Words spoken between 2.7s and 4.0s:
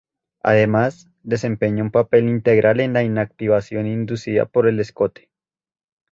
en la inactivación